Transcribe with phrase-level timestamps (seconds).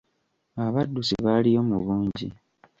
[0.65, 2.27] Abaddusi baaliyo mu bungi.